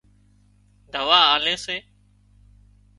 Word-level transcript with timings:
دوا 0.93 1.19
آلي 1.35 1.55
سي 1.65 1.77